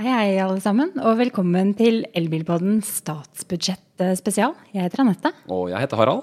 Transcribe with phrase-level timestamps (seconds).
[0.00, 4.54] Hei, hei, alle sammen, og velkommen til Elbilpodden statsbudsjett spesial.
[4.72, 5.28] Jeg heter Anette.
[5.52, 6.22] Og jeg heter Harald.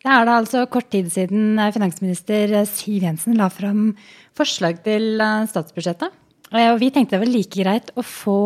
[0.00, 3.90] Det er da altså kort tid siden finansminister Siv Jensen la fram
[4.40, 6.16] forslag til statsbudsjettet.
[6.56, 8.38] Og vi tenkte det var like greit å få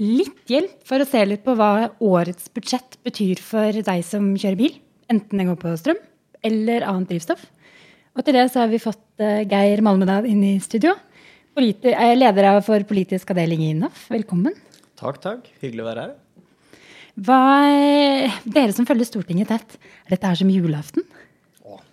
[0.00, 4.62] litt hjelp for å se litt på hva årets budsjett betyr for deg som kjører
[4.62, 4.80] bil.
[5.12, 6.00] Enten det går på strøm
[6.40, 7.44] eller annet drivstoff.
[8.16, 10.96] Og til det så har vi fått Geir Malmedal inn i studio.
[11.58, 14.06] Leder for politisk avdeling i NAF.
[14.12, 14.54] Velkommen.
[15.00, 15.48] Takk, takk.
[15.60, 16.14] Hyggelig å være her.
[17.20, 17.40] Hva,
[18.46, 19.74] dere som følger Stortinget tett,
[20.06, 21.04] er dette her som julaften?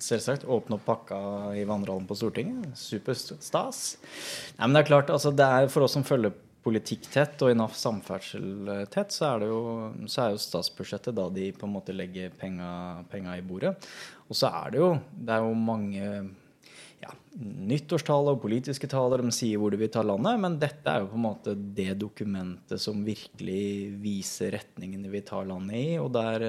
[0.02, 0.46] Selvsagt.
[0.46, 1.18] Åpne opp pakka
[1.58, 2.78] i vandrehallen på Stortinget.
[2.78, 3.98] Superstas.
[4.58, 6.36] Nei, men det er klart, altså, det er for oss som følger
[6.68, 9.62] politikk tett, og i NAF samferdsel tett, så er, det jo,
[10.12, 13.74] så er jo statsbudsjettet da de på en måte legger penga, penga i bordet.
[14.28, 16.10] Og så er det jo Det er jo mange
[17.04, 21.04] ja, nyttårstaler og politiske taler, de sier hvor de vil ta landet, men dette er
[21.04, 25.98] jo på en måte det dokumentet som virkelig viser retningen de vil ta landet i,
[26.02, 26.48] og der,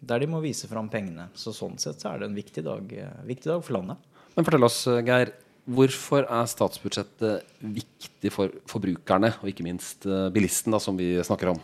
[0.00, 1.30] der de må vise fram pengene.
[1.38, 2.92] Så sånn sett så er det en viktig dag,
[3.28, 4.12] viktig dag for landet.
[4.36, 5.34] Men fortell oss, Geir.
[5.62, 11.60] Hvorfor er statsbudsjettet viktig for forbrukerne, og ikke minst bilisten, da, som vi snakker om?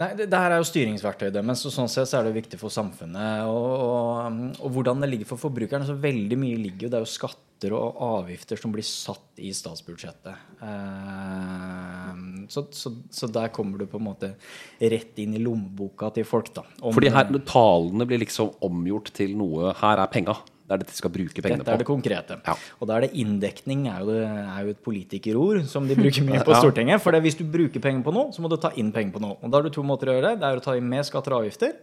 [0.00, 2.56] Nei, det, det, her er jo styringsverktøyet deres, så sånn sett så er det viktig
[2.60, 3.42] for samfunnet.
[3.50, 5.84] Og, og, og, hvordan det ligger for forbrukeren.
[5.84, 9.50] så Veldig mye ligger jo Det er jo skatter og avgifter som blir satt i
[9.52, 10.46] statsbudsjettet.
[10.64, 14.32] Eh, så, så, så, der kommer du på en måte
[14.80, 16.64] rett inn i lommeboka til folk, da.
[16.80, 20.38] Om, Fordi her talene blir liksom omgjort til noe Her er penga.
[20.70, 21.66] Det er dette de skal bruke pengene på.
[21.66, 22.36] Dette er det konkrete.
[22.46, 22.54] Ja.
[22.78, 26.22] Og da er det inndekning er jo, det, er jo et politikerord som de bruker
[26.28, 27.02] mye på Stortinget.
[27.02, 29.34] For hvis du bruker penger på noe, så må du ta inn penger på noe.
[29.42, 30.40] Og da har du to måter å gjøre det.
[30.44, 31.74] Det er å ta inn med skatter og avgifter.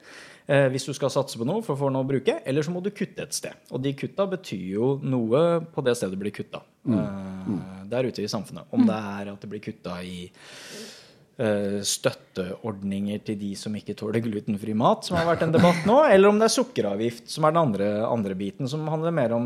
[0.47, 2.71] Eh, hvis du skal satse på noe for å få noe å bruke, eller så
[2.71, 3.65] må du kutte et sted.
[3.75, 6.63] Og de kutta betyr jo noe på det stedet det blir kutta.
[6.87, 7.01] Mm.
[7.03, 7.65] Mm.
[7.91, 8.71] Der ute i samfunnet.
[8.71, 10.96] Om det er at det blir kutta i Eh,
[11.37, 16.31] støtteordninger til de som ikke tåler glutenfri mat, som har vært en debatt nå, eller
[16.31, 19.45] om det er sukkeravgift, som er den andre, andre biten, som handler mer om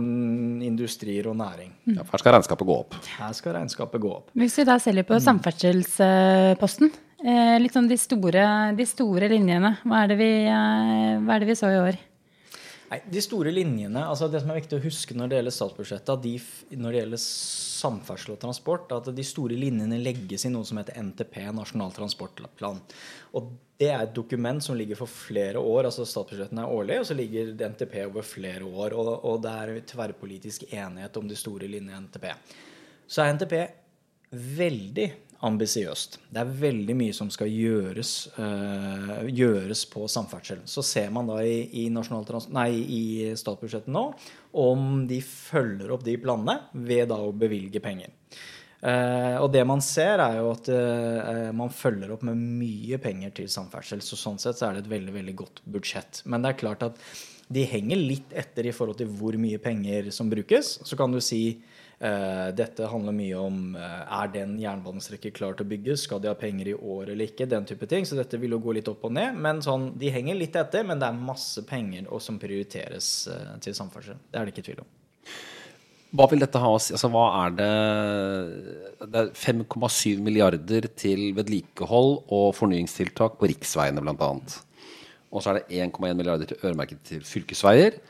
[0.63, 1.73] industrier og næring.
[1.91, 2.95] Ja, her skal regnskapet gå opp.
[3.17, 4.29] Her skal regnskapet gå opp.
[4.39, 6.93] Hvis vi da selger på samferdselsposten,
[7.25, 8.45] eh, litt sånn de store,
[8.77, 11.99] de store linjene, hva er, vi, eh, hva er det vi så i år?
[12.91, 16.25] Nei, De store linjene, altså det som er viktig å huske når det gjelder statsbudsjettet,
[16.25, 16.33] de,
[16.75, 20.99] når det gjelder samferdsel og transport, at de store linjene legges i noe som heter
[20.99, 22.81] NTP, Nasjonal transportplan.
[23.39, 25.87] Og Det er et dokument som ligger for flere år.
[25.87, 28.93] altså Statsbudsjettene er årlige, og så ligger NTP over flere år.
[28.93, 32.27] Og, og det er tverrpolitisk enighet om de store linjene i NTP.
[33.07, 33.55] Så er NTP
[34.59, 35.07] veldig
[35.45, 36.17] ambisiøst.
[36.29, 40.61] Det er veldig mye som skal gjøres, uh, gjøres på samferdsel.
[40.69, 43.03] Så ser man da i, i, nei, i,
[43.37, 44.05] statsbudsjettet nå
[44.61, 48.13] om de følger opp de planene ved da å bevilge penger.
[48.81, 53.33] Uh, og det man ser, er jo at uh, man følger opp med mye penger
[53.41, 54.01] til samferdsel.
[54.05, 56.23] Så sånn sett så er det et veldig, veldig godt budsjett.
[56.29, 57.01] Men det er klart at
[57.51, 60.77] de henger litt etter i forhold til hvor mye penger som brukes.
[60.87, 61.59] Så kan du si
[62.57, 66.37] dette handler mye om uh, er den jernbanestrekket klar til å bygges, skal de ha
[66.37, 68.07] penger i år eller ikke, den type ting.
[68.09, 69.37] Så dette vil jo gå litt opp og ned.
[69.37, 73.77] Men sånn, de henger litt etter, men det er masse penger som prioriteres uh, til
[73.77, 74.17] samferdsel.
[74.31, 74.89] Det er det ikke tvil om.
[76.11, 76.91] Hva vil dette ha å si?
[76.95, 77.69] Altså, hva er det
[79.13, 84.31] Det er 5,7 milliarder til vedlikehold og fornyingstiltak på riksveiene, bl.a.
[85.31, 88.01] Og så er det 1,1 milliarder til øremerket til fylkesveier.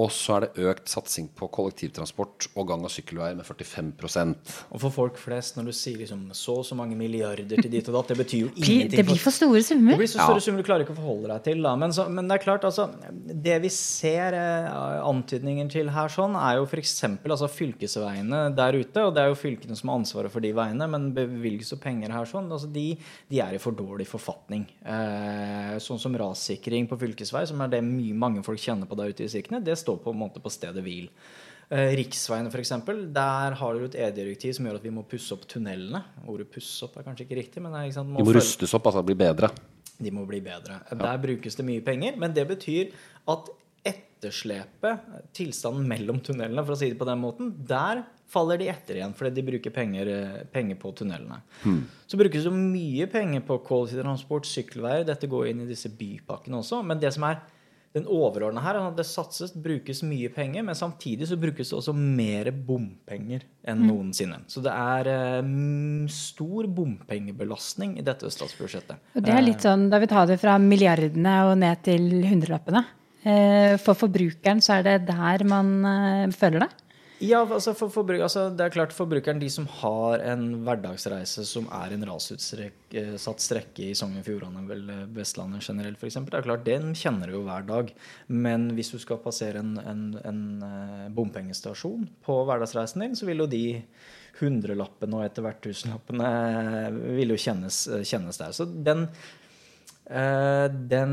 [0.00, 4.80] Og så er det økt satsing på kollektivtransport og gang- og sykkelveier med 45% Og
[4.84, 7.98] for folk flest, når du sier liksom så og så mange milliarder til dit og
[7.98, 8.92] datt, det betyr jo ingenting.
[8.94, 9.94] Det blir for store summer.
[9.94, 10.44] Det blir så store ja.
[10.46, 11.62] summer du klarer ikke å forholde deg til.
[11.66, 11.74] Da.
[11.80, 14.68] Men, så, men det er klart, altså Det vi ser eh,
[15.10, 16.96] antydninger til her, sånn, er jo f.eks.
[17.20, 19.06] Altså, fylkesveiene der ute.
[19.06, 22.14] Og det er jo fylkene som har ansvaret for de veiene, men bevilges jo penger
[22.14, 22.50] her sånn.
[22.52, 22.86] Altså, de,
[23.30, 24.66] de, er i for dårlig forfatning.
[24.84, 29.12] Eh, sånn som rassikring på fylkesvei, som er det mye, mange folk kjenner på der
[29.12, 29.62] ute i distriktene.
[29.64, 31.08] Det står på en måte på stedet hvil.
[31.70, 32.72] Eh, riksveiene f.eks.
[33.14, 36.02] Der har du et E-direktiv som gjør at vi må pusse opp tunnelene.
[36.26, 37.62] Ordet 'pusse opp' er kanskje ikke riktig.
[37.62, 39.52] men er, må De må rustes opp, altså bli bedre?
[40.00, 40.80] De må bli bedre.
[40.90, 40.96] Ja.
[40.96, 42.90] Der brukes det mye penger, men det betyr
[43.28, 43.50] at
[43.86, 48.98] etterslepet, tilstanden mellom tunnelene, for å si det på den måten, der faller de etter
[48.98, 51.40] igjen fordi de bruker penger, eh, penger på tunnelene.
[51.62, 51.86] Hmm.
[52.06, 55.06] Så brukes det mye penger på kollektivtransport, sykkelveier.
[55.06, 56.82] Dette går inn i disse bypakkene også.
[56.84, 57.40] Men det som er
[57.96, 61.78] den overordna her er at det satses, brukes mye penger, men samtidig så brukes det
[61.80, 63.88] også mer bompenger enn mm.
[63.88, 64.38] noensinne.
[64.50, 69.02] Så det er um, stor bompengebelastning i dette statsbudsjettet.
[69.18, 72.84] Og det er litt sånn, Da vi tar det fra milliardene og ned til hundrelappene.
[73.20, 76.70] Eh, for forbrukeren så er det der man uh, føler det?
[77.20, 81.66] Ja, altså, for for, altså det er klart Forbrukeren, de som har en hverdagsreise som
[81.76, 86.46] er en rasutsatt strekke i Sogn og Fjordane, vel eh, Vestlandet generelt f.eks., det er
[86.46, 87.92] klart, den kjenner du jo hver dag.
[88.32, 93.44] Men hvis du skal passere en, en, en eh, bompengestasjon på hverdagsreisen din, så vil
[93.44, 93.66] jo de
[94.40, 96.28] hundrelappene og etter hvert tusenlappene
[97.18, 98.56] vil jo kjennes, kjennes der.
[98.56, 99.39] Så den Eh,
[100.10, 101.12] den,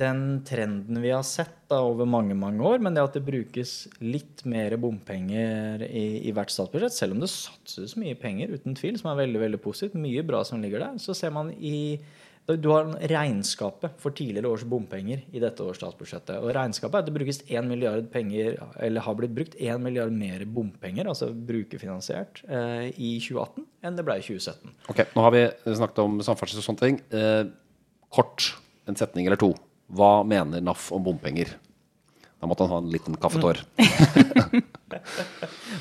[0.00, 3.74] den, trenden vi har sett da, over mange mange år, men det at det brukes
[4.00, 8.96] litt mer bompenger i, i, hvert statsbudsjett, selv om det satses mye penger, uten tvil,
[9.00, 12.00] som er veldig veldig positivt, mye bra som ligger der, så ser man i
[12.42, 16.40] du har regnskapet for tidligere års bompenger i dette års statsbudsjettet.
[16.42, 20.10] Og regnskapet er at det brukes 1 milliard penger, eller har blitt brukt 1 milliard
[20.10, 24.74] mer bompenger, altså brukerfinansiert, eh, i 2018 enn det ble i 2017.
[24.90, 26.98] Ok, Nå har vi snakket om samferdsel og sånne ting.
[28.12, 28.52] Kort,
[28.86, 29.52] en setning eller to.
[29.92, 31.52] Hva mener NAF om bompenger?
[32.42, 33.60] Da måtte han ha en liten kaffetår.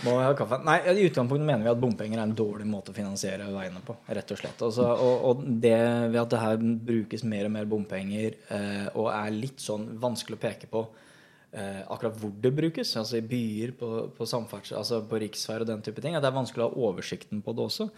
[0.06, 0.60] Må ha kaffe.
[0.64, 3.96] Nei, I utgangspunktet mener vi at bompenger er en dårlig måte å finansiere veiene på.
[4.06, 4.62] rett Og slett.
[4.68, 5.80] Altså, og, og, det
[6.14, 6.62] ved at det her
[6.92, 10.86] brukes mer og mer bompenger eh, og er litt sånn vanskelig å peke på
[11.52, 15.84] eh, akkurat hvor det brukes, altså i byer, på, på altså på riksveier og den
[15.86, 16.16] type ting.
[16.16, 17.90] At det er vanskelig å ha oversikten på det også.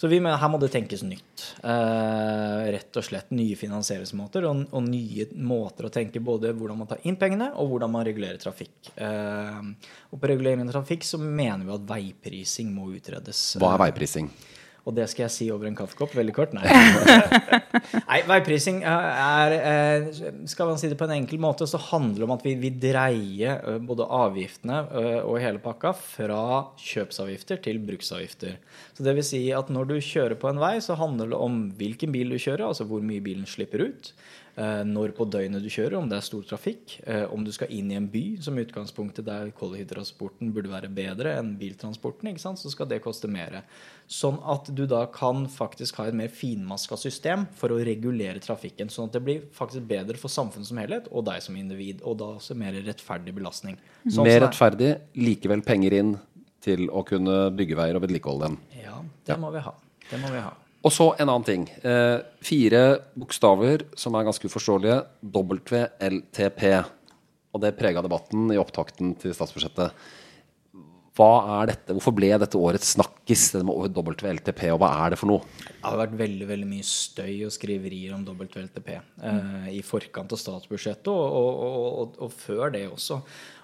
[0.00, 1.46] Så vi mener, her må det tenkes nytt.
[1.62, 6.90] Eh, rett og slett nye finansieringsmåter og, og, nye måter å tenke både hvordan man
[6.90, 8.94] tar inn pengene, og hvordan man regulerer trafikk.
[8.96, 9.60] Eh,
[10.12, 13.52] og på regulering av trafikk så mener vi at veiprising må utredes.
[13.60, 14.30] Hva er veiprising?
[14.82, 16.14] Og det skal jeg si over en kaffekopp.
[16.18, 16.54] Veldig kort.
[16.56, 16.66] Nei.
[18.08, 19.54] Nei veiprising er,
[20.50, 22.80] Skal man si det på en enkel måte, så handler det om at vi vil
[22.82, 23.54] dreie
[23.86, 24.80] både avgiftene
[25.22, 26.42] og hele pakka fra
[26.82, 28.58] kjøpsavgifter til bruksavgifter.
[28.96, 31.62] Så det vil si at når du kjører på en vei, så handler det om
[31.78, 34.12] hvilken bil du kjører, altså hvor mye bilen slipper ut.
[34.52, 37.70] Eh, når på døgnet du kjører, om det er stor trafikk, eh, om du skal
[37.72, 42.72] inn i en by, som i utgangspunktet der kollektivtransporten burde være bedre enn biltransporten, så
[42.72, 43.62] skal det koste mer.
[44.12, 48.92] Sånn at du da kan faktisk ha et mer finmaska system for å regulere trafikken.
[48.92, 52.02] Sånn at det blir faktisk bedre for samfunnet som helhet og deg som individ.
[52.04, 53.80] Og da også mer rettferdig belastning.
[54.04, 56.18] Sånn mer rettferdig, likevel penger inn
[56.62, 58.60] til å kunne bygge veier og vedlikeholde dem.
[58.82, 59.40] Ja, det ja.
[59.40, 59.72] må vi ha.
[60.10, 60.52] Det må vi ha.
[60.82, 61.68] Og så en annen ting.
[61.86, 62.82] Eh, fire
[63.14, 64.98] bokstaver som er ganske uforståelige.
[65.22, 66.64] WLTP.
[67.52, 69.94] Og det prega debatten i opptakten til statsbudsjettet.
[71.12, 71.92] Hva er dette?
[71.92, 75.44] Hvorfor ble dette årets snakkis, det med WLTP, og hva er det for noe?
[75.68, 80.40] Det har vært veldig veldig mye støy og skriverier om WLTP eh, i forkant av
[80.40, 83.20] statsbudsjettet, og, og, og, og, før det også.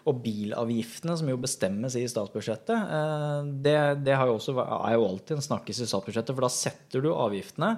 [0.08, 5.36] Og bilavgiftene, som jo bestemmes i statsbudsjettet, eh, det, det jo også, er jo alltid
[5.36, 6.34] en snakkis i statsbudsjettet.
[6.34, 7.74] For da setter du avgiftene.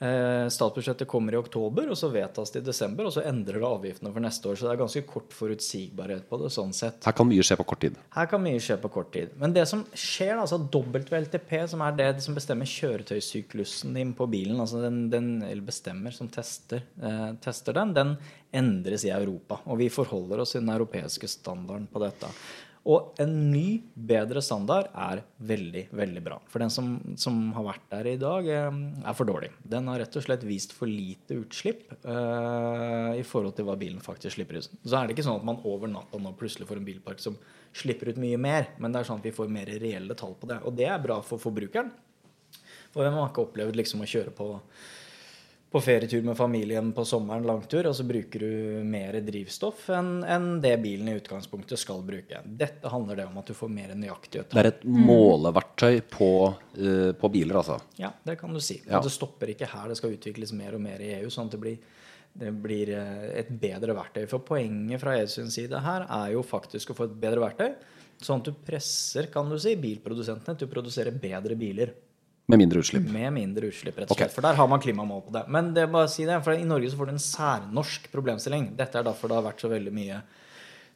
[0.00, 3.04] Eh, statsbudsjettet kommer i oktober, og så vedtas det i desember.
[3.04, 4.56] Og så endrer det avgiftene for neste år.
[4.56, 6.48] Så det er ganske kort forutsigbarhet på det.
[6.54, 7.04] sånn sett.
[7.04, 7.98] Her kan mye skje på kort tid.
[8.16, 9.34] Her kan mye skje på kort tid.
[9.36, 14.56] Men det som skjer, altså WLTP, som er det som bestemmer kjøretøysyklusen din på bilen,
[14.60, 18.16] altså den, den eller bestemmer, som tester, eh, tester den, den
[18.56, 19.60] endres i Europa.
[19.66, 22.32] Og vi forholder oss til den europeiske standarden på dette.
[22.88, 26.38] Og en ny, bedre standard er veldig, veldig bra.
[26.48, 29.50] For den som, som har vært der i dag, eh, er for dårlig.
[29.60, 34.00] Den har rett og slett vist for lite utslipp uh, i forhold til hva bilen
[34.00, 34.70] faktisk slipper ut.
[34.80, 37.36] Så er det ikke sånn at man over natta nå plutselig får en bilpark som
[37.76, 40.48] slipper ut mye mer, men det er sånn at vi får mer reelle tall på
[40.48, 40.62] det.
[40.64, 41.92] Og det er bra for forbrukeren.
[42.90, 44.48] For hvem har ikke opplevd liksom å kjøre på
[45.70, 48.54] på ferietur med familien på sommeren, langtur, og så bruker du
[48.90, 52.40] mer drivstoff enn en det bilen i utgangspunktet skal bruke.
[52.44, 54.50] Dette handler det om at du får mer nøyaktighet.
[54.50, 56.32] Det er et måleverktøy på,
[56.80, 57.78] uh, på biler, altså?
[58.02, 58.80] Ja, det kan du si.
[58.82, 58.98] Ja.
[58.98, 59.86] Og det stopper ikke her.
[59.92, 61.78] Det skal utvikles mer og mer i EU, sånn at det blir,
[62.42, 64.24] det blir eh, et bedre verktøy.
[64.30, 67.70] For poenget fra EUs side her er jo faktisk å få et bedre verktøy,
[68.18, 71.94] sånn at du presser kan du si, bilprodusentene til å produsere bedre biler.
[72.50, 73.06] Med mindre utslipp?
[73.14, 74.28] Med mindre utslipp, rett og slett.
[74.28, 74.34] Okay.
[74.34, 75.44] For der har man klimamål på det.
[75.54, 78.10] Men det er bare å si det, for i Norge så får du en særnorsk
[78.12, 78.72] problemstilling.
[78.78, 80.20] Dette er derfor det har vært så veldig mye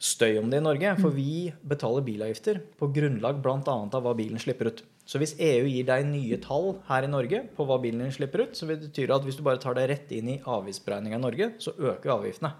[0.04, 0.96] støy om det i Norge.
[1.00, 3.62] For vi betaler bilavgifter på grunnlag bl.a.
[3.62, 4.84] av hva bilen slipper ut.
[5.06, 8.46] Så hvis EU gir deg nye tall her i Norge på hva bilen din slipper
[8.46, 11.20] ut, så vil det bety at hvis du bare tar det rett inn i avgiftsberegninga
[11.20, 12.54] i Norge, så øker avgiftene.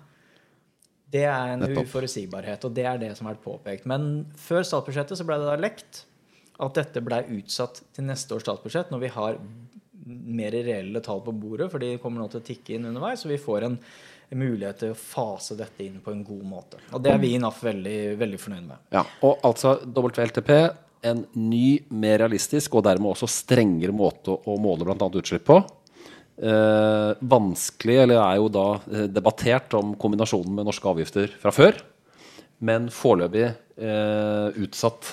[1.14, 3.86] Det er en uforutsigbarhet, og det er det som har vært påpekt.
[3.88, 6.04] Men før statsbudsjettet så ble det da lekt
[6.62, 9.38] at dette ble utsatt til neste års statsbudsjett, når vi har
[10.04, 13.30] mer reelle tall på bordet, for de kommer nå til å tikke inn underveis, så
[13.30, 13.78] vi får en
[14.34, 16.80] mulighet til å fase dette inn på en god måte.
[16.92, 18.82] Og det er vi i NAF veldig, veldig fornøyd med.
[18.94, 20.52] Ja, Og altså WLTP,
[21.04, 25.08] en ny, mer realistisk og dermed også strengere måte å måle bl.a.
[25.20, 25.58] utslipp på.
[26.34, 31.78] Eh, vanskelig, eller er jo da eh, debattert om kombinasjonen med norske avgifter fra før,
[32.64, 35.12] men foreløpig eh, utsatt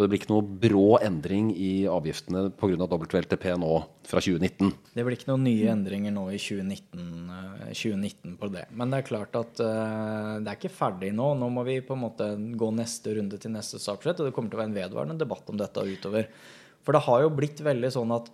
[0.00, 2.86] Så det blir ikke noe brå endring i avgiftene pga.
[2.88, 3.74] WLTP nå
[4.08, 4.70] fra 2019.
[4.96, 7.02] Det blir ikke noen nye endringer nå i 2019,
[7.36, 8.62] eh, 2019 på det.
[8.72, 11.34] Men det er klart at eh, det er ikke ferdig nå.
[11.36, 14.48] Nå må vi på en måte gå neste runde til neste statsbudsjett, og det kommer
[14.48, 16.32] til å være en vedvarende debatt om dette utover.
[16.80, 18.32] For det har jo blitt veldig sånn at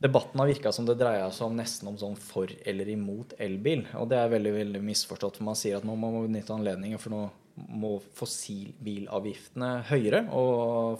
[0.00, 3.86] Debatten har virka som det dreier seg om nesten om sånn for eller imot elbil.
[3.96, 7.00] Og det er veldig veldig misforstått, for man sier at nå må man benytte anledningen,
[7.00, 7.22] for nå
[7.56, 10.24] må fossilbilavgiftene høyere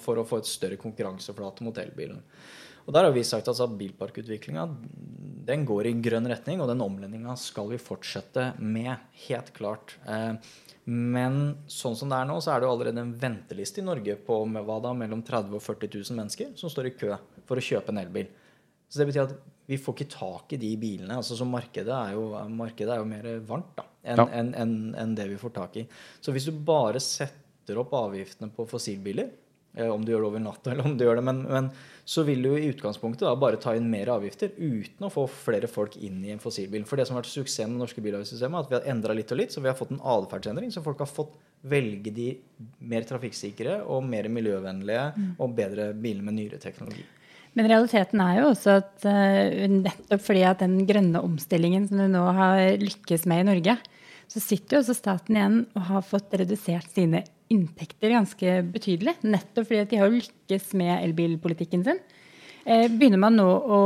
[0.02, 2.22] for å få et større konkurranseflate mot elbilen.
[2.86, 4.68] Og Der har vi sagt altså, at bilparkutviklinga
[5.46, 8.94] den går i grønn retning, og den omlendinga skal vi fortsette med.
[9.26, 9.96] Helt klart.
[10.06, 10.38] Eh,
[10.86, 11.38] men
[11.70, 14.38] sånn som det er nå, så er det jo allerede en venteliste i Norge på
[14.46, 17.12] hva da, mellom 30 000 og 40 000 mennesker som står i kø
[17.46, 18.30] for å kjøpe en elbil.
[18.86, 19.34] Så det betyr at
[19.66, 21.16] vi får ikke tak i de bilene.
[21.16, 24.28] altså så Markedet er jo, markedet er jo mer varmt da, enn Ja.
[24.40, 25.86] en, en, en det vi får tak i.
[26.20, 29.32] Så hvis du bare setter opp avgiftene på fossilbiler,
[29.74, 31.70] eh, om du gjør det over natta eller om du gjør det, men, men
[32.06, 35.66] så vil du i utgangspunktet da bare ta inn mer avgifter uten å få flere
[35.66, 36.86] folk inn i en fossilbil.
[36.86, 39.16] For det som har vært suksessen med det norske bilavgiftssystemet, er at vi har endra
[39.18, 41.34] litt og litt, så vi har fått en atferdsendring, så folk har fått
[41.66, 42.28] velge de
[42.86, 47.02] mer trafikksikre og mer miljøvennlige og bedre bilene med nyere teknologi.
[47.56, 52.08] Men realiteten er jo også at eh, nettopp fordi at den grønne omstillingen som du
[52.12, 53.78] nå har lykkes med i Norge,
[54.28, 57.22] så sitter jo også staten igjen og har fått redusert sine
[57.52, 59.16] inntekter ganske betydelig.
[59.24, 62.02] Nettopp fordi at de har lykkes med elbilpolitikken sin.
[62.66, 63.80] Eh, Begynner man nå å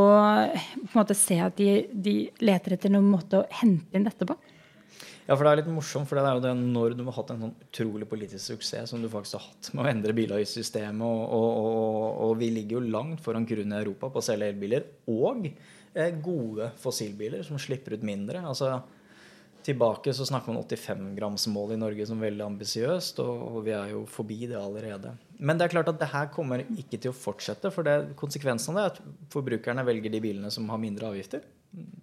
[0.97, 4.35] måte se at de, de leter etter noen måte å hente inn dette på?
[5.27, 7.33] Ja, for det er litt morsomt, for det er jo det når du har hatt
[7.35, 11.21] en sånn utrolig politisk suksess som du faktisk har hatt med å endre bilavgiftssystemet, og,
[11.37, 14.89] og, og, og vi ligger jo langt foran grunnen i Europa på å selge elbiler,
[15.13, 18.43] og eh, gode fossilbiler som slipper ut mindre.
[18.43, 18.75] Altså
[19.61, 24.47] Tilbake så snakker man 85-gramsmål i Norge som veldig ambisiøst, og vi er jo forbi
[24.49, 25.13] det allerede.
[25.37, 28.73] Men det er klart at det her kommer ikke til å fortsette, for det, konsekvensen
[28.73, 31.45] av det er at forbrukerne velger de bilene som har mindre avgifter,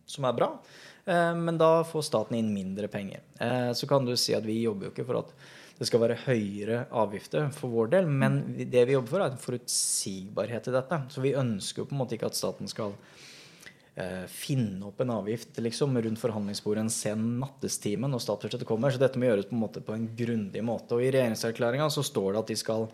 [0.06, 0.52] som er bra.
[1.08, 3.24] Eh, Men da får staten inn mindre penger.
[3.40, 5.32] Eh, Så kan du si at vi jobber jo ikke for at
[5.78, 9.38] det skal være høyere avgifter for vår del, men det vi jobber for, er en
[9.38, 10.98] forutsigbarhet i dette.
[11.14, 12.96] Så vi ønsker jo på en måte ikke at staten skal
[13.96, 18.90] eh, finne opp en avgift liksom, rundt forhandlingsbordet en sen nattestime når statsbudsjettet kommer.
[18.90, 20.98] Så dette må gjøres på en, måte på en grundig måte.
[20.98, 22.90] Og i regjeringserklæringa så står det at de skal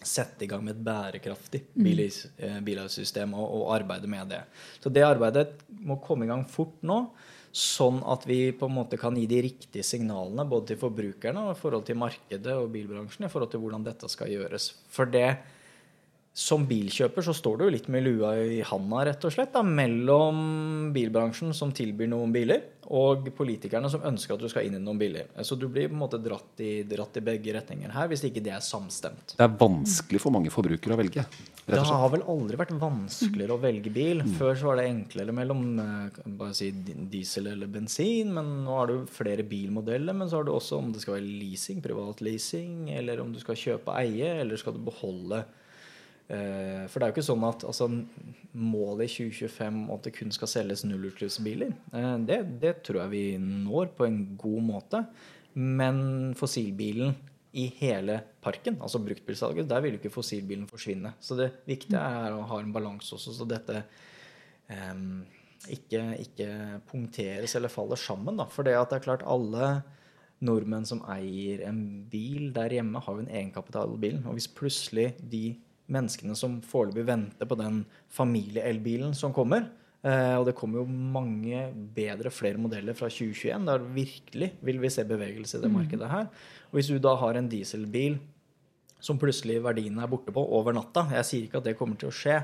[0.00, 4.44] sette i gang med et bærekraftig eh, bilavgiftssystem og, og arbeide med det.
[4.80, 7.06] Så det arbeidet må komme i gang fort nå,
[7.50, 11.56] sånn at vi på en måte kan gi de riktige signalene både til forbrukerne og
[11.56, 14.70] i forhold til markedet og bilbransjen i forhold til hvordan dette skal gjøres.
[14.92, 15.28] For det
[16.40, 20.88] som bilkjøper så står du litt med lua i handa rett og slett da, mellom
[20.94, 24.98] bilbransjen som tilbyr noen biler, og politikerne som ønsker at du skal inn i noen
[24.98, 25.28] biler.
[25.44, 28.42] Så du blir på en måte dratt i, dratt i begge retninger her, hvis ikke
[28.46, 29.36] det er samstemt.
[29.36, 31.26] Det er vanskelig for mange forbrukere å velge.
[31.70, 34.24] Det har vel aldri vært vanskeligere å velge bil.
[34.40, 38.90] Før så var det enklere mellom eh, bare si diesel eller bensin, men nå har
[38.90, 40.16] du flere bilmodeller.
[40.16, 43.38] Men så har du også om det skal være leasing, privat leasing, eller om du
[43.44, 45.56] skal kjøpe og eie, eller skal du beholde eh,
[46.30, 47.88] For det er jo ikke sånn at altså,
[48.54, 53.24] målet i 2025 at det kun skal selges nullutslippsbiler, eh, det, det tror jeg vi
[53.40, 55.02] når på en god måte.
[55.58, 57.16] Men fossilbilen
[57.58, 61.16] i hele parken, altså bruktbilsalget, der vil jo ikke fossilbilen forsvinne.
[61.18, 63.80] Så det viktige er å ha en balanse også, så dette
[64.70, 65.24] um,
[65.66, 66.50] ikke, ikke
[66.90, 68.38] punkteres eller faller sammen.
[68.38, 68.46] Da.
[68.54, 69.80] For det at det er klart alle
[70.46, 74.22] nordmenn som eier en bil der hjemme, har jo en egenkapital i bilen.
[74.30, 75.58] Og hvis plutselig de
[75.92, 79.68] menneskene som foreløpig venter på den familieelbilen som kommer,
[80.06, 84.92] eh, og det kommer jo mange bedre, flere modeller fra 2021, der virkelig vil vi
[84.92, 86.30] se bevegelse i det markedet her.
[86.70, 88.20] Og hvis du da har en dieselbil
[89.00, 91.06] som plutselig verdiene er borte på over natta.
[91.16, 92.36] Jeg sier ikke at det kommer til å skje,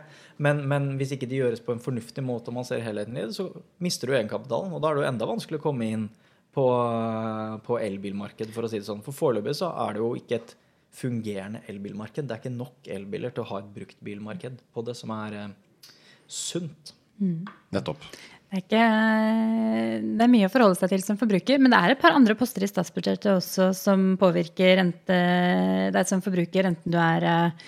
[0.43, 3.27] men, men hvis ikke det gjøres på en fornuftig måte, og man ser helheten i
[3.27, 3.51] det, så
[3.85, 4.73] mister du egenkapitalen.
[4.73, 6.07] Og da er det jo enda vanskelig å komme inn
[6.57, 6.67] på,
[7.67, 9.05] på elbilmarkedet, for å si det sånn.
[9.05, 10.57] For foreløpig så er det jo ikke et
[10.97, 12.27] fungerende elbilmarked.
[12.27, 15.85] Det er ikke nok elbiler til å ha et bruktbilmarked på det som er eh,
[16.27, 16.95] sunt.
[17.73, 18.03] Nettopp.
[18.47, 18.83] Det er, ikke,
[20.07, 22.37] det er mye å forholde seg til som forbruker, men det er et par andre
[22.39, 25.17] poster i statsbudsjettet også som påvirker rente,
[25.93, 27.67] deg som forbruker, enten du er eh,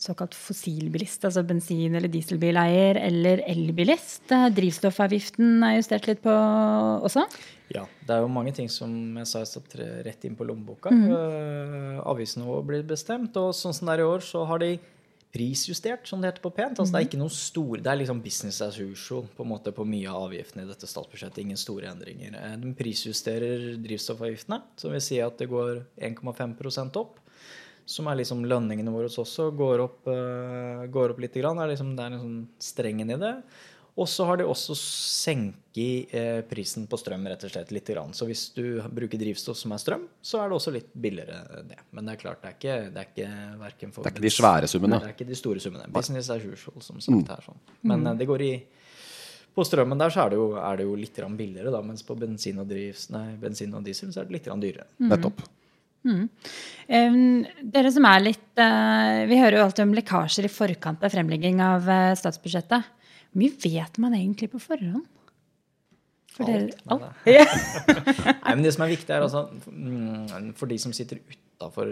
[0.00, 4.24] såkalt fossilbilist, altså bensin- eller dieselbileier, eller elbilist.
[4.32, 6.32] Eh, Drivstoffavgiften er justert litt på
[7.04, 7.26] også.
[7.74, 8.90] Ja, det er jo mange ting som
[9.20, 9.76] jeg sa, jeg satt
[10.06, 10.90] rett inn på lommeboka.
[10.90, 14.72] Uh, Avgiftsnivået blir bestemt, og sånn som det er i år, så har de
[15.30, 16.80] prisjustert, som det heter på pent.
[16.80, 19.70] Altså, Det er ikke noen store, det er liksom business as usual på en måte
[19.70, 21.44] på mye av avgiftene i dette statsbudsjettet.
[21.44, 22.34] Ingen store endringer.
[22.34, 27.20] Eh, De prisjusterer drivstoffavgiftene, som vil si at det går 1,5% opp.
[27.88, 31.36] Som er liksom lønningene våre også, går opp, uh, går opp litt.
[31.40, 31.60] Grann.
[31.60, 33.34] Det er, liksom, det er sånn strengen i det.
[34.00, 37.90] Og så har de også senket uh, prisen på strøm rett og slett litt.
[37.90, 38.14] Grann.
[38.16, 41.80] Så hvis du bruker drivstoff som er strøm, så er det også litt billigere det.
[41.90, 44.34] Men det er klart, det er ikke, det er ikke for Det er ikke de
[44.36, 44.94] svære summene.
[44.94, 45.90] Nei, det er ikke de store summene.
[45.96, 47.48] Business as usual, som sagt her.
[47.50, 47.62] Sånn.
[47.92, 48.52] Men uh, det går i
[49.56, 52.06] På strømmen der så er det jo, er det jo litt grann billigere, da, mens
[52.06, 54.86] på bensin og, drivs, nei, bensin og diesel så er det litt grann dyrere.
[55.02, 55.42] Nettopp.
[56.00, 61.12] Um, dere som er litt eh, Vi hører jo alltid om lekkasjer i forkant av
[61.12, 62.86] fremlegging av eh, statsbudsjettet.
[63.30, 65.04] Hvor mye vet man egentlig på forhånd?
[66.30, 67.06] For dere- Alt.
[67.26, 67.36] Nei,
[68.44, 71.90] Nei, men det som er viktig, er altså mm, For de som sitter utafor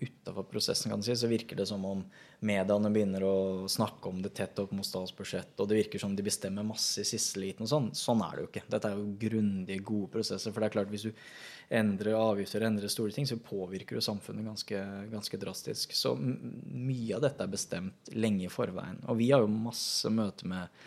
[0.00, 2.04] utafor prosessen, kan du si, så virker det som om
[2.46, 3.32] mediene begynner å
[3.68, 7.08] snakke om det tett opp mot statsbudsjettet, og det virker som de bestemmer masse i
[7.08, 7.88] siste liten og sånn.
[7.98, 8.62] Sånn er det jo ikke.
[8.70, 10.54] Dette er jo grundige, gode prosesser.
[10.54, 14.46] For det er klart, hvis du endrer avgifter, endrer store ting, så påvirker du samfunnet
[14.46, 15.98] ganske, ganske drastisk.
[15.98, 19.02] Så mye av dette er bestemt lenge i forveien.
[19.10, 20.82] Og vi har jo masse møter med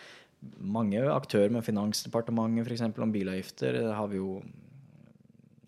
[0.63, 2.85] mange aktører med Finansdepartementet f.eks.
[2.87, 3.79] om bilavgifter.
[3.79, 4.37] Det har vi jo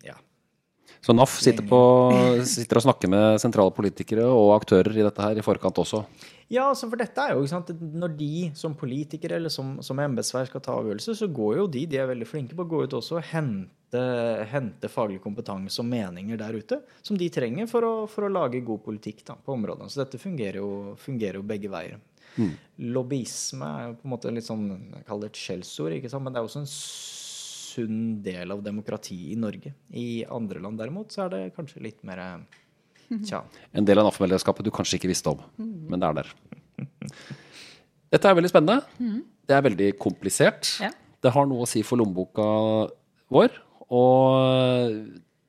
[0.06, 0.16] ja.
[1.00, 1.80] Så NAF sitter, på,
[2.46, 6.04] sitter og snakker med sentrale politikere og aktører i dette her i forkant også.
[6.46, 9.98] Ja, altså for dette er jo, ikke sant, Når de som politikere eller som, som
[9.98, 12.84] embetsverk skal ta avgjørelser, så går jo de de er veldig flinke på, å gå
[12.86, 14.02] ut også og hente,
[14.52, 18.62] hente faglig kompetanse og meninger der ute som de trenger for å, for å lage
[18.66, 19.90] god politikk da, på områdene.
[19.90, 20.70] Så dette fungerer jo,
[21.02, 21.98] fungerer jo begge veier.
[22.96, 26.26] Lobbyisme er jo på en måte litt sånn jeg kaller det et skjellsord, ikke sant?
[26.26, 29.72] men det er også en sunn del av demokratiet i Norge.
[29.96, 32.22] I andre land derimot så er det kanskje litt mer
[33.06, 33.44] Tja.
[33.70, 36.30] En del av NAF-medlemskapet du kanskje ikke visste om, men det er der.
[38.16, 39.20] Dette er veldig spennende.
[39.46, 40.72] Det er veldig komplisert.
[40.82, 40.90] Ja.
[41.22, 42.46] Det har noe å si for lommeboka
[43.32, 43.54] vår.
[43.86, 44.65] Og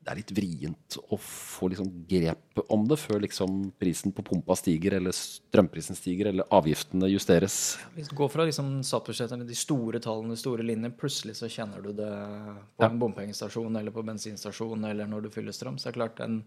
[0.07, 4.55] det er litt vrient å få liksom grep om det før liksom prisen på pumpa
[4.55, 7.75] stiger, eller strømprisen stiger, eller avgiftene justeres.
[7.97, 11.83] Hvis du går fra liksom statsbudsjettene, de store tallene, de store linjene, plutselig så kjenner
[11.83, 15.97] du det på en bompengestasjon eller på bensinstasjon eller når du fyller strøm, så er
[15.97, 16.39] det klart den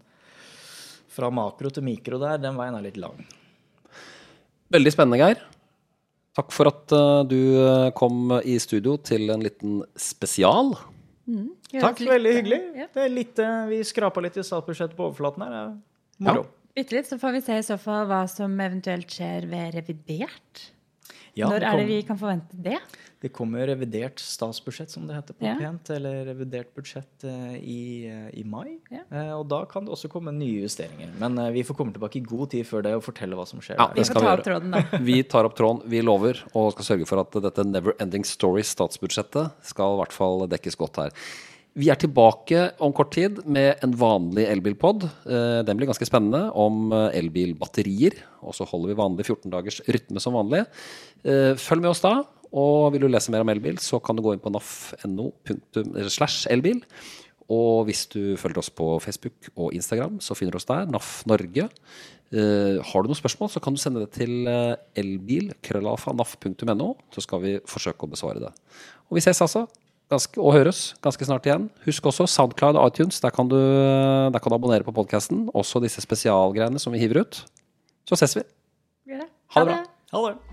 [1.11, 3.21] fra makro til mikro der, den veien er litt lang.
[4.73, 5.45] Veldig spennende, Geir.
[6.33, 10.73] Takk for at eh, du eh, kom i studio til en liten spesial.
[11.79, 12.59] Takk, litt, veldig hyggelig.
[12.75, 12.87] ja.
[12.93, 15.53] Det er litt, eh, vi skrapa litt i statsbudsjettet på overflaten her.
[15.53, 15.77] Er
[16.19, 16.45] moro.
[16.75, 20.69] Bitte litt, så får vi se i så fall hva som eventuelt skjer ved revidert.
[21.35, 22.77] Ja, Når det er det vi kan forvente det?
[23.21, 25.53] Det kommer revidert statsbudsjett, som det heter på Ja.
[25.59, 28.79] pent, eller revidert budsjett eh, i, eh, i mai.
[28.91, 29.03] Ja.
[29.11, 31.11] Eh, og da kan det også komme nye justeringer.
[31.19, 33.61] Men eh, vi får komme tilbake i god tid før det og fortelle hva som
[33.61, 33.77] skjer.
[33.77, 33.87] Ja.
[33.95, 34.81] Vi ta opp tråden, da.
[34.99, 38.61] Vi tar opp tråden, vi lover, og skal sørge for at dette Never Ending Story
[38.63, 41.11] statsbudsjettet skal i hvert fall dekkes godt her.
[41.71, 45.05] Vi er tilbake om kort tid med en vanlig elbilpod.
[45.23, 48.17] Eh, Den blir ganske spennende om eh, elbilbatterier.
[48.43, 50.65] Og så holder vi vanlig 14 dagers rytme som vanlig.
[51.23, 52.27] Eh, Følg med oss da.
[52.51, 55.29] Og vil du lese mer om elbil, så kan du gå inn på naf.no
[56.11, 56.83] slash elbil.
[57.47, 60.83] Og hvis du følger oss på Facebook og Instagram, så finner du oss der.
[60.91, 61.69] NAF Norge.
[62.31, 64.47] Har du noen spørsmål, så kan du sende det til
[64.99, 68.51] elbil.naf.no så skal vi forsøke å besvare det.
[69.07, 69.65] Og vi ses altså,
[70.11, 71.69] ganske, og høres, ganske snart igjen.
[71.87, 73.21] Husk også Soundcloud og iTunes.
[73.23, 75.47] Der kan du, der kan du abonnere på podkasten.
[75.55, 77.43] Også disse spesialgreiene som vi hiver ut.
[78.07, 78.47] Så ses vi.
[79.55, 79.83] Ha det bra.
[80.13, 80.50] Ha det.